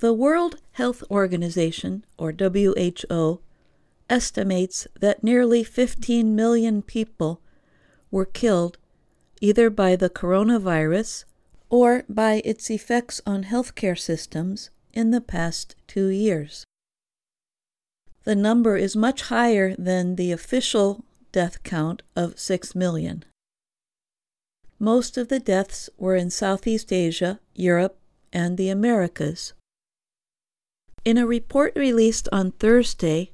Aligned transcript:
The 0.00 0.12
World 0.12 0.60
Health 0.72 1.02
Organization, 1.10 2.04
or 2.16 2.32
WHO, 2.32 3.40
estimates 4.08 4.86
that 5.00 5.24
nearly 5.24 5.64
15 5.64 6.36
million 6.36 6.82
people 6.82 7.40
were 8.12 8.24
killed 8.24 8.78
either 9.40 9.70
by 9.70 9.96
the 9.96 10.08
coronavirus 10.08 11.24
or 11.68 12.04
by 12.08 12.42
its 12.44 12.70
effects 12.70 13.20
on 13.26 13.42
healthcare 13.42 13.98
systems 13.98 14.70
in 14.92 15.10
the 15.10 15.20
past 15.20 15.74
two 15.88 16.06
years. 16.06 16.64
The 18.22 18.36
number 18.36 18.76
is 18.76 18.94
much 18.94 19.22
higher 19.22 19.74
than 19.74 20.14
the 20.14 20.30
official 20.30 21.04
death 21.32 21.64
count 21.64 22.02
of 22.14 22.38
6 22.38 22.76
million. 22.76 23.24
Most 24.78 25.18
of 25.18 25.26
the 25.26 25.40
deaths 25.40 25.90
were 25.98 26.14
in 26.14 26.30
Southeast 26.30 26.92
Asia, 26.92 27.40
Europe, 27.56 27.98
and 28.32 28.56
the 28.56 28.68
Americas. 28.68 29.54
In 31.08 31.16
a 31.16 31.26
report 31.26 31.72
released 31.74 32.28
on 32.32 32.50
Thursday, 32.50 33.30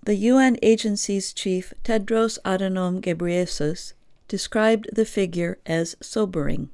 the 0.00 0.14
UN 0.14 0.56
agency's 0.62 1.32
chief 1.32 1.74
Tedros 1.82 2.38
Adhanom 2.44 3.00
Ghebreyesus 3.00 3.94
described 4.28 4.86
the 4.92 5.04
figure 5.04 5.58
as 5.66 5.96
sobering. 6.00 6.70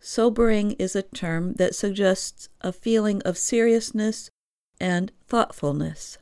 Sobering 0.00 0.76
is 0.78 0.94
a 0.94 1.02
term 1.02 1.54
that 1.54 1.74
suggests 1.74 2.48
a 2.60 2.72
feeling 2.72 3.20
of 3.22 3.36
seriousness 3.36 4.30
and 4.78 5.10
thoughtfulness. 5.26 6.18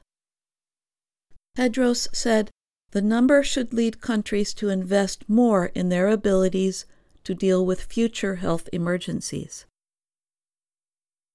Tedros 1.59 2.09
said 2.15 2.49
the 2.93 3.03
number 3.03 3.43
should 3.43 3.75
lead 3.75 4.01
countries 4.01 4.55
to 4.55 4.71
invest 4.71 5.29
more 5.29 5.67
in 5.75 5.91
their 5.91 6.09
abilities 6.09 6.87
to 7.25 7.35
deal 7.35 7.67
with 7.67 7.83
future 7.83 8.37
health 8.37 8.71
emergencies. 8.73 9.67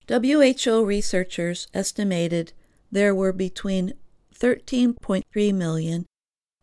WHO 0.07 0.85
researchers 0.85 1.67
estimated 1.73 2.53
there 2.91 3.15
were 3.15 3.33
between 3.33 3.93
13.3 4.33 5.53
million 5.53 6.05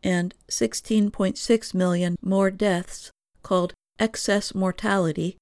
and 0.01 0.33
16.6 0.49 1.73
million 1.73 2.15
more 2.21 2.51
deaths, 2.51 3.11
called 3.41 3.73
excess 3.99 4.53
mortality, 4.55 5.37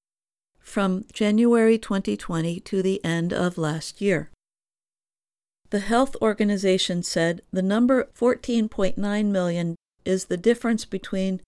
from 0.58 1.04
January 1.12 1.78
2020 1.78 2.60
to 2.60 2.82
the 2.82 3.04
end 3.04 3.32
of 3.32 3.58
last 3.58 4.00
year. 4.00 4.30
The 5.70 5.80
health 5.80 6.16
organization 6.20 7.02
said 7.02 7.40
the 7.52 7.62
number 7.62 8.08
14.9 8.14 9.26
million 9.26 9.76
is 10.04 10.26
the 10.26 10.36
difference 10.36 10.84
between 10.84 11.40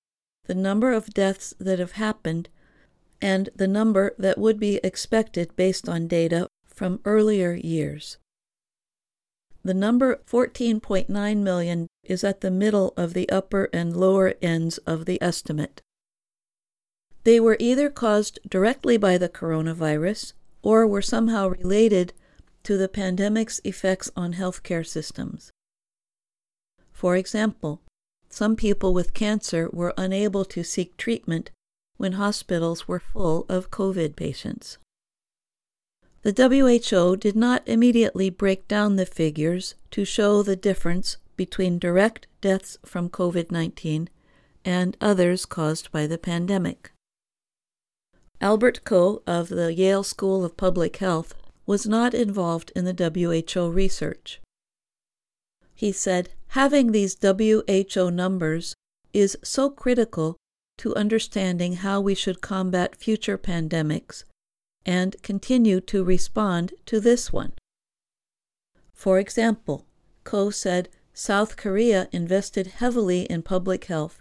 the 0.47 0.55
number 0.55 0.93
of 0.93 1.15
deaths 1.15 1.55
that 1.59 1.79
have 1.79 1.93
happened 1.93 2.49
and 3.25 3.49
the 3.57 3.67
number 3.67 4.15
that 4.19 4.37
would 4.37 4.61
be 4.61 4.79
expected 4.85 5.57
based 5.57 5.89
on 5.89 6.07
data 6.07 6.47
from 6.67 7.01
earlier 7.07 7.55
years. 7.55 8.19
The 9.65 9.73
number 9.73 10.21
14.9 10.31 11.37
million 11.39 11.89
is 12.03 12.23
at 12.23 12.43
the 12.43 12.51
middle 12.51 12.93
of 12.99 13.15
the 13.15 13.27
upper 13.31 13.71
and 13.73 13.97
lower 13.97 14.35
ends 14.43 14.77
of 14.87 15.07
the 15.07 15.21
estimate. 15.23 15.81
They 17.23 17.41
were 17.41 17.57
either 17.59 17.89
caused 17.89 18.41
directly 18.47 18.99
by 18.99 19.17
the 19.17 19.31
coronavirus 19.31 20.35
or 20.61 20.87
were 20.87 21.01
somehow 21.01 21.49
related 21.49 22.13
to 22.65 22.77
the 22.77 22.91
pandemic's 22.91 23.59
effects 23.65 24.11
on 24.15 24.35
healthcare 24.35 24.87
systems. 24.87 25.51
For 26.93 27.17
example, 27.17 27.81
some 28.29 28.55
people 28.55 28.93
with 28.93 29.15
cancer 29.15 29.71
were 29.73 29.95
unable 29.97 30.45
to 30.45 30.63
seek 30.63 30.99
treatment 30.99 31.51
when 31.97 32.13
hospitals 32.13 32.89
were 32.89 33.01
full 33.01 33.47
of 33.49 33.71
COVID 33.71 34.17
patients. 34.17 34.79
The 36.23 36.33
WHO 36.33 37.17
did 37.17 37.37
not 37.37 37.63
immediately 37.67 38.31
break 38.31 38.67
down 38.67 38.97
the 38.97 39.07
figures 39.07 39.75
to 39.91 40.05
show 40.05 40.43
the 40.43 40.57
difference 40.57 41.19
between 41.37 41.79
direct 41.79 42.27
deaths 42.41 42.79
from 42.85 43.11
COVID 43.11 43.51
19 43.51 44.09
and 44.65 44.97
others 45.01 45.45
caused 45.45 45.93
by 45.93 46.07
the 46.07 46.17
pandemic. 46.17 46.93
Albert 48.41 48.85
Ko 48.85 49.23
of 49.27 49.49
the 49.49 49.75
Yale 49.75 50.03
School 50.03 50.45
of 50.45 50.57
Public 50.57 50.97
Health 50.97 51.35
was 51.67 51.87
not 51.87 52.15
involved 52.15 52.73
in 52.75 52.85
the 52.85 52.95
WHO 53.55 53.71
research. 53.71 54.41
He 55.75 55.93
said, 55.93 56.31
having 56.49 56.93
these 56.93 57.17
WHO 57.21 58.11
numbers 58.11 58.75
is 59.13 59.37
so 59.43 59.71
critical 59.71 60.37
to 60.79 60.95
understanding 60.97 61.75
how 61.77 62.01
we 62.01 62.15
should 62.15 62.41
combat 62.41 62.97
future 62.97 63.39
pandemics 63.39 64.25
and 64.85 65.17
continue 65.23 65.81
to 65.81 66.05
respond 66.05 66.75
to 66.87 67.01
this 67.01 67.33
one. 67.33 67.53
For 68.93 69.19
example, 69.19 69.87
Ko 70.25 70.51
said 70.51 70.89
South 71.13 71.57
Korea 71.57 72.09
invested 72.13 72.67
heavily 72.67 73.23
in 73.23 73.43
public 73.43 73.85
health 73.85 74.21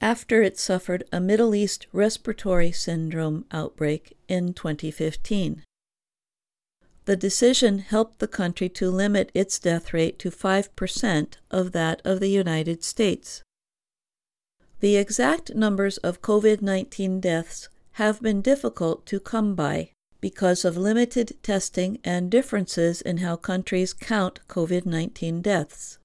after 0.00 0.42
it 0.42 0.58
suffered 0.58 1.04
a 1.12 1.20
Middle 1.20 1.54
East 1.54 1.86
respiratory 1.92 2.72
syndrome 2.72 3.44
outbreak 3.52 4.16
in 4.26 4.52
2015. 4.52 5.62
The 7.04 7.16
decision 7.16 7.78
helped 7.78 8.18
the 8.18 8.28
country 8.28 8.68
to 8.70 8.90
limit 8.90 9.30
its 9.32 9.58
death 9.58 9.92
rate 9.92 10.18
to 10.20 10.30
5% 10.30 11.34
of 11.50 11.72
that 11.72 12.02
of 12.04 12.20
the 12.20 12.28
United 12.28 12.82
States. 12.82 13.42
The 14.82 14.96
exact 14.96 15.54
numbers 15.54 15.98
of 15.98 16.22
COVID 16.22 16.60
19 16.60 17.20
deaths 17.20 17.68
have 17.92 18.20
been 18.20 18.42
difficult 18.42 19.06
to 19.06 19.20
come 19.20 19.54
by 19.54 19.92
because 20.20 20.64
of 20.64 20.76
limited 20.76 21.40
testing 21.40 22.00
and 22.02 22.28
differences 22.28 23.00
in 23.00 23.18
how 23.18 23.36
countries 23.36 23.92
count 23.92 24.40
COVID 24.48 24.84
19 24.84 25.40
deaths. 25.40 25.98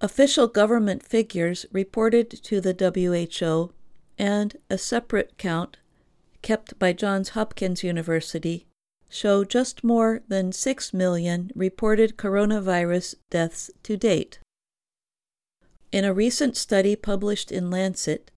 Official 0.00 0.46
government 0.46 1.02
figures 1.02 1.66
reported 1.72 2.30
to 2.30 2.60
the 2.60 2.76
WHO 2.78 3.72
and 4.16 4.56
a 4.70 4.78
separate 4.78 5.36
count 5.36 5.78
kept 6.42 6.78
by 6.78 6.92
Johns 6.92 7.30
Hopkins 7.30 7.82
University 7.82 8.68
show 9.08 9.42
just 9.42 9.82
more 9.82 10.22
than 10.28 10.52
6 10.52 10.94
million 10.94 11.50
reported 11.56 12.16
coronavirus 12.16 13.16
deaths 13.30 13.68
to 13.82 13.96
date. 13.96 14.38
In 15.92 16.06
a 16.06 16.14
recent 16.14 16.56
study 16.56 16.96
published 16.96 17.52
in 17.52 17.70
Lancet, 17.70 18.30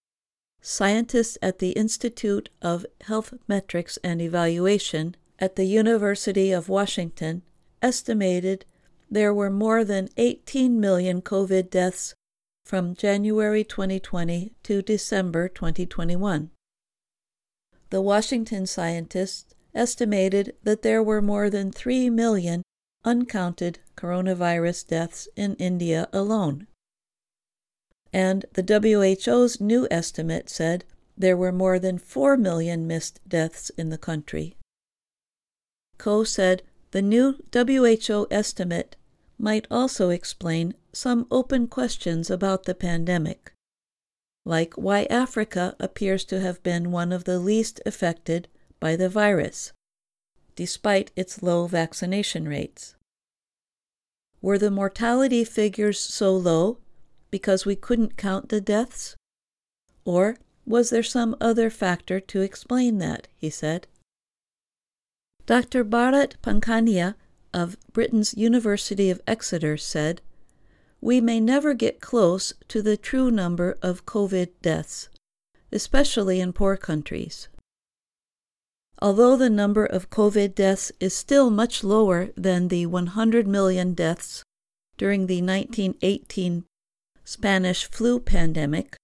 scientists 0.62 1.38
at 1.42 1.60
the 1.60 1.72
Institute 1.72 2.50
of 2.62 2.86
Health 3.00 3.34
Metrics 3.48 3.98
and 4.04 4.22
Evaluation 4.22 5.16
at 5.40 5.56
the 5.56 5.64
University 5.64 6.52
of 6.52 6.68
Washington 6.68 7.44
estimated 7.82 8.66
there 9.10 9.34
were 9.34 9.50
more 9.50 9.86
than 9.86 10.10
18 10.18 10.82
million 10.82 11.22
COVID 11.22 11.70
deaths 11.70 12.14
from 12.66 12.94
January 12.94 13.64
2020 13.64 14.52
to 14.64 14.82
December 14.82 15.48
2021. 15.48 16.52
The 17.90 18.02
Washington 18.02 18.68
scientists 18.68 19.56
estimated 19.74 20.56
that 20.64 20.82
there 20.82 21.02
were 21.02 21.22
more 21.22 21.50
than 21.50 21.72
3 21.72 22.10
million 22.10 22.64
uncounted 23.06 23.80
coronavirus 23.96 24.88
deaths 24.88 25.30
in 25.38 25.56
India 25.56 26.10
alone. 26.12 26.68
And 28.16 28.46
the 28.54 28.64
WHO's 28.64 29.60
new 29.60 29.90
estimate 29.92 30.50
said 30.50 30.86
there 31.18 31.36
were 31.36 31.52
more 31.52 31.80
than 31.80 31.98
4 31.98 32.38
million 32.38 32.88
missed 32.88 33.20
deaths 33.28 33.72
in 33.72 33.90
the 33.90 33.98
country. 33.98 34.56
Ko 35.98 36.24
said 36.24 36.64
the 36.92 37.02
new 37.02 37.44
WHO 37.54 38.28
estimate 38.32 38.96
might 39.38 39.68
also 39.70 40.12
explain 40.12 40.76
some 40.94 41.28
open 41.30 41.68
questions 41.68 42.30
about 42.30 42.64
the 42.64 42.74
pandemic, 42.74 43.52
like 44.46 44.76
why 44.76 45.08
Africa 45.10 45.76
appears 45.78 46.24
to 46.24 46.40
have 46.40 46.64
been 46.64 46.94
one 46.94 47.12
of 47.12 47.26
the 47.26 47.38
least 47.38 47.82
affected 47.86 48.48
by 48.80 48.96
the 48.96 49.10
virus, 49.10 49.74
despite 50.56 51.12
its 51.18 51.44
low 51.44 51.68
vaccination 51.68 52.48
rates. 52.48 52.96
Were 54.42 54.58
the 54.58 54.72
mortality 54.72 55.44
figures 55.44 56.00
so 56.00 56.34
low 56.34 56.78
because 57.36 57.66
we 57.66 57.76
couldn't 57.76 58.16
count 58.16 58.48
the 58.48 58.62
deaths? 58.62 59.14
Or 60.06 60.38
was 60.66 60.90
there 60.90 61.04
some 61.04 61.36
other 61.42 61.70
factor 61.70 62.22
to 62.22 62.40
explain 62.40 62.98
that? 63.00 63.28
he 63.36 63.50
said. 63.50 63.88
Dr. 65.46 65.84
Bharat 65.84 66.36
Pankhania 66.42 67.16
of 67.54 67.76
Britain's 67.92 68.34
University 68.36 69.10
of 69.10 69.20
Exeter 69.28 69.76
said, 69.76 70.22
We 71.02 71.20
may 71.20 71.42
never 71.42 71.74
get 71.74 72.00
close 72.00 72.54
to 72.70 72.82
the 72.82 72.96
true 72.96 73.30
number 73.30 73.78
of 73.82 74.06
COVID 74.06 74.52
deaths, 74.62 75.10
especially 75.74 76.40
in 76.40 76.54
poor 76.54 76.78
countries. 76.78 77.50
Although 79.02 79.36
the 79.36 79.50
number 79.50 79.86
of 79.86 80.10
COVID 80.10 80.56
deaths 80.56 80.94
is 81.02 81.14
still 81.14 81.50
much 81.50 81.84
lower 81.84 82.30
than 82.38 82.70
the 82.70 82.86
100 82.86 83.46
million 83.46 83.94
deaths 83.94 84.46
during 84.98 85.28
the 85.28 85.42
1918 85.42 86.64
Spanish 87.26 87.90
flu 87.90 88.20
pandemic, 88.20 88.96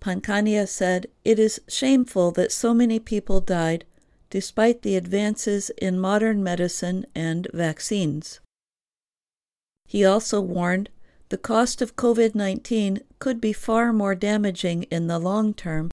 Pankhania 0.00 0.66
said 0.66 1.06
it 1.24 1.38
is 1.38 1.60
shameful 1.68 2.30
that 2.32 2.50
so 2.50 2.72
many 2.72 2.98
people 2.98 3.40
died 3.40 3.84
despite 4.30 4.82
the 4.82 4.96
advances 4.96 5.70
in 5.78 5.98
modern 5.98 6.42
medicine 6.42 7.04
and 7.14 7.46
vaccines. 7.52 8.40
He 9.86 10.04
also 10.04 10.40
warned 10.40 10.88
the 11.28 11.38
cost 11.38 11.82
of 11.82 11.96
COVID 11.96 12.34
19 12.34 13.00
could 13.18 13.40
be 13.40 13.52
far 13.52 13.92
more 13.92 14.14
damaging 14.14 14.84
in 14.84 15.06
the 15.06 15.18
long 15.18 15.52
term 15.52 15.90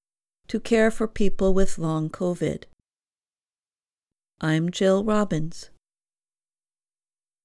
to 0.48 0.60
care 0.60 0.92
for 0.92 1.08
people 1.08 1.54
with 1.54 1.78
long 1.78 2.10
COVID. 2.10 2.64
I'm 4.40 4.70
Jill 4.70 5.04
Robbins. 5.04 5.70